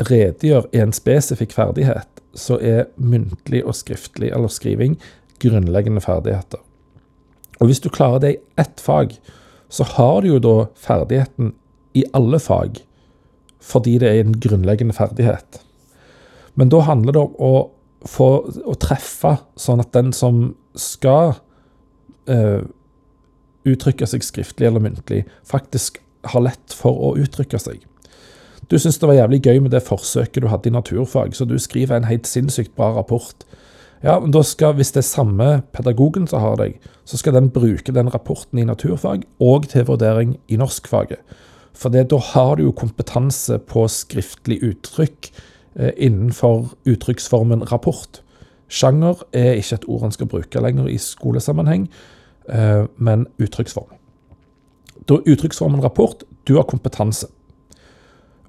[0.09, 4.97] redegjør en spesifikk ferdighet, så er muntlig og skriftlig eller skriving
[5.39, 6.61] grunnleggende ferdigheter.
[7.59, 9.15] Og hvis du klarer det i ett fag,
[9.69, 11.53] så har du jo da ferdigheten
[11.97, 12.79] i alle fag,
[13.59, 15.59] fordi det er en grunnleggende ferdighet.
[16.55, 17.53] Men da handler det om å
[18.07, 18.29] få
[18.67, 21.35] å treffe, sånn at den som skal
[22.31, 22.63] uh,
[23.67, 25.99] uttrykke seg skriftlig eller muntlig, faktisk
[26.29, 27.83] har lett for å uttrykke seg.
[28.69, 31.57] Du syns det var jævlig gøy med det forsøket du hadde i naturfag, så du
[31.59, 33.45] skriver en helt sinnssykt bra rapport.
[34.03, 37.49] Ja, men da skal, Hvis det er samme pedagogen som har deg, så skal den
[37.49, 41.19] bruke den rapporten i naturfag og til vurdering i norskfaget.
[41.73, 45.31] For det, da har du jo kompetanse på skriftlig uttrykk
[45.75, 48.21] eh, innenfor uttrykksformen rapport.
[48.69, 51.89] Sjanger er ikke et ord en skal bruke lenger i skolesammenheng,
[52.97, 53.95] men uttrykksform.
[55.09, 57.27] Uttrykksformen rapport, du har kompetanse.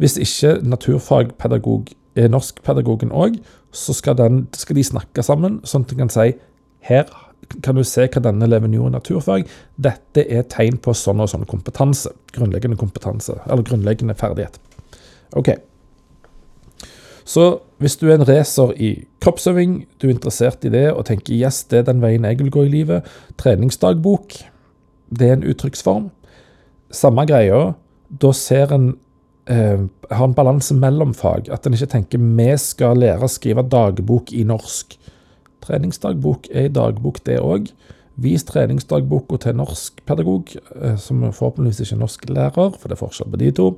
[0.01, 3.37] Hvis ikke naturfagpedagog er norskpedagogen òg,
[3.73, 6.31] så skal, den, skal, de snakke sammen, sånn at de kan si
[6.89, 7.11] her
[7.65, 9.49] kan du se hva denne eleven gjorde i naturfag.
[9.81, 12.13] Dette er tegn på sånn og sånn kompetanse.
[12.35, 14.61] Grunnleggende kompetanse, eller grunnleggende ferdighet.
[15.37, 15.55] Ok.
[17.31, 17.45] Så
[17.79, 18.91] hvis du er en racer i
[19.23, 22.51] kroppsøving, du er interessert i det og tenker yes, det er den veien jeg vil
[22.51, 23.07] gå i livet,
[23.39, 24.35] treningsdagbok,
[25.15, 26.11] det er en uttrykksform.
[26.91, 27.73] Samme greia.
[28.11, 28.93] Da ser en
[29.51, 31.51] eh, har en balanse mellom fag.
[31.53, 34.97] At en ikke tenker vi skal lære å skrive dagbok i norsk.
[35.67, 37.71] Treningsdagbok er i dagbok, det òg.
[38.21, 43.31] Vis treningsdagboka til norskpedagog, eh, som forhåpentligvis ikke er norsk lærer, for det er forskjell
[43.31, 43.71] på de to.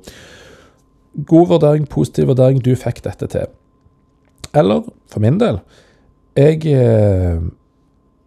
[1.13, 3.51] God vurdering, positiv vurdering, du fikk dette til.
[4.53, 5.59] Eller, for min del,
[6.37, 7.41] jeg eh,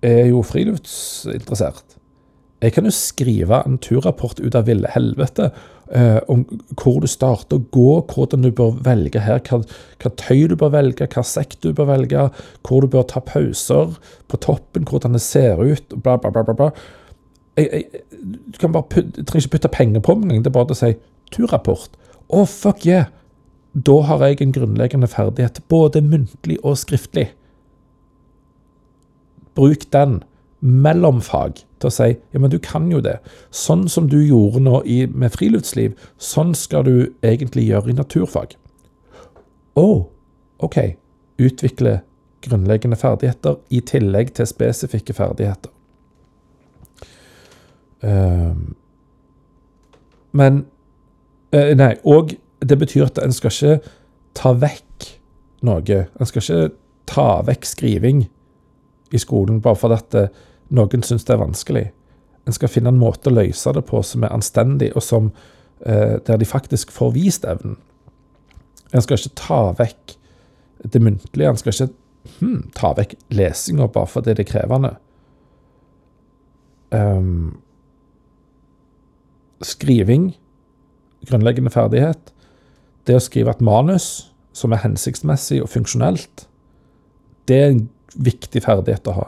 [0.07, 1.97] er jo friluftsinteressert.
[2.63, 5.51] Jeg kan jo skrive en turrapport ut av ville helvete
[5.93, 6.45] eh, om
[6.81, 9.61] hvor du starter å gå, hvordan du bør velge her, hva,
[10.01, 12.29] hva, tøy du bør velge, hva sekk du bør velge,
[12.67, 13.99] hvor du bør ta pauser
[14.31, 16.57] på toppen, hvordan det ser ut, bla, bla, bla.
[16.57, 16.71] bla.
[17.61, 18.03] Jeg, jeg,
[18.57, 20.95] du putte, trenger ikke putte penger på meg det er bare å si
[21.35, 21.95] turrapport.
[22.27, 23.11] Å, oh, fuck yeah!
[23.77, 27.29] Da har jeg en grunnleggende ferdighet, både muntlig og skriftlig.
[29.57, 30.23] Bruk den
[30.61, 33.19] mellomfag til å si ja, men du kan jo det.
[33.55, 38.57] Sånn som du gjorde nå i, med friluftsliv, sånn skal du egentlig gjøre i naturfag.
[39.77, 40.07] Å, oh,
[40.65, 40.79] OK.
[41.37, 41.99] Utvikle
[42.47, 45.73] grunnleggende ferdigheter i tillegg til spesifikke ferdigheter.
[48.05, 48.57] Uh,
[50.37, 50.65] men
[51.55, 52.35] uh, Nei, og
[52.65, 53.93] det betyr at en skal ikke
[54.37, 55.11] ta vekk
[55.67, 56.01] noe.
[56.19, 56.75] En skal ikke
[57.07, 58.25] ta vekk skriving
[59.15, 60.41] i skolen bare fordi at eh,
[60.75, 61.85] noen syns det er vanskelig.
[62.47, 65.31] En skal finne en måte å løse det på som er anstendig, og som,
[65.85, 67.77] eh, der de faktisk får vist evnen.
[68.93, 70.17] En skal ikke ta vekk
[70.87, 71.51] det muntlige.
[71.51, 71.93] En skal ikke
[72.39, 74.97] hmm, ta vekk lesinga bare fordi det er krevende.
[76.95, 77.59] Um,
[79.67, 80.37] skriving,
[81.27, 82.33] grunnleggende ferdighet.
[83.07, 86.47] Det å skrive et manus som er hensiktsmessig og funksjonelt,
[87.47, 87.85] det er en
[88.17, 89.27] viktig ferdighet å ha.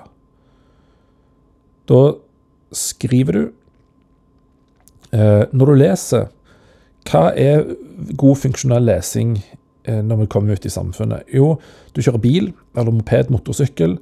[1.89, 2.01] Da
[2.75, 3.43] skriver du
[5.17, 6.27] eh, Når du leser,
[7.09, 7.65] hva er
[8.21, 11.29] god funksjonell lesing eh, når vi kommer ut i samfunnet?
[11.33, 11.55] Jo,
[11.95, 13.97] du kjører bil eller moped, motorsykkel.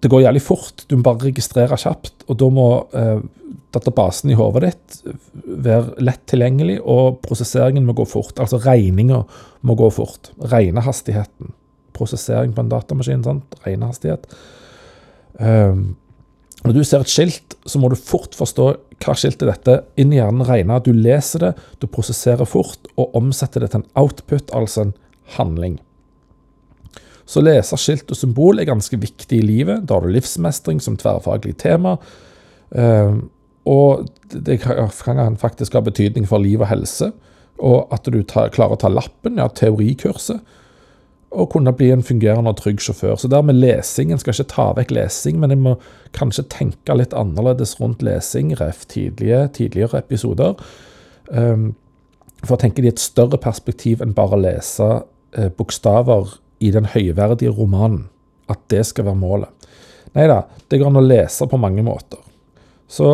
[0.00, 0.84] Det går jævlig fort.
[0.88, 2.24] Du må bare registrere kjapt.
[2.28, 3.20] Og da må eh,
[3.74, 8.40] databasen i hodet ditt være lett tilgjengelig, og prosesseringen må gå fort.
[8.42, 9.22] Altså regninga
[9.66, 10.32] må gå fort.
[10.52, 11.54] Regnehastigheten.
[11.96, 13.24] Prosessering på en datamaskin.
[13.26, 13.58] sant?
[13.66, 14.30] Regnehastighet.
[15.40, 15.96] Um,
[16.64, 18.66] når du ser et skilt, så må du fort forstå
[19.00, 19.76] hva skilt er dette.
[20.00, 20.80] Inn i hjernen regner.
[20.80, 24.92] du leser det, du prosesserer fort og omsetter det til en output, altså en
[25.36, 25.78] handling.
[27.30, 29.84] Så lese skilt og symbol er ganske viktig i livet.
[29.86, 31.96] Da har du livsmestring som tverrfaglig tema.
[32.74, 33.28] Ehm,
[33.70, 37.12] og det kan faktisk ha betydning for liv og helse.
[37.60, 40.40] Og at du klarer å ta lappen, ja, teorikurset
[41.30, 43.14] Og kunne bli en fungerende og trygg sjåfør.
[43.14, 45.76] Så der med lesing, En skal ikke ta vekk lesing, men en må
[46.12, 48.84] kanskje tenke litt annerledes rundt lesing, ref.
[48.88, 50.54] Tidlige, tidligere episoder.
[51.28, 51.76] Um,
[52.42, 54.88] for å tenke det i et større perspektiv enn bare å lese
[55.38, 58.08] uh, bokstaver i den høyverdige romanen.
[58.50, 59.68] At det skal være målet.
[60.16, 62.18] Nei da, det går an å lese på mange måter.
[62.90, 63.08] Så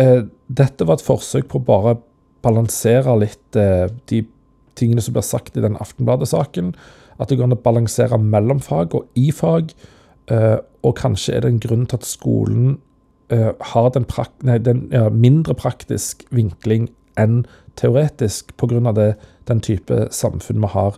[0.00, 1.96] eh, dette var et forsøk på å bare
[2.44, 4.24] balansere litt eh, de
[4.76, 6.74] tingene som blir sagt i den Aftenbladet-saken
[7.20, 9.72] at det går an å balansere mellom fag og i fag.
[10.32, 12.78] Eh, og kanskje er det en grunn til at skolen
[13.32, 16.88] uh, har den, prak nei, den ja, mindre praktisk vinkling
[17.20, 17.42] enn
[17.76, 19.12] teoretisk pga.
[19.48, 20.96] den type samfunn vi har.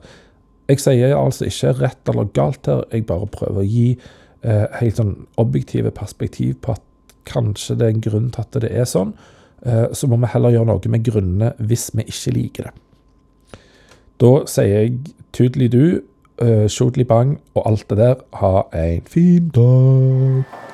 [0.70, 5.00] Jeg sier altså ikke rett eller galt her, jeg bare prøver å gi eh, helt
[5.00, 6.84] sånn objektive perspektiv på at
[7.28, 9.14] kanskje det er en grunn til at det er sånn.
[9.94, 12.72] Så må vi heller gjøre noe med grunnene hvis vi ikke liker det.
[14.18, 15.84] Da sier jeg tydelig du,
[16.42, 18.14] uh, Bang og alt det der.
[18.32, 20.71] Ha en fin dag.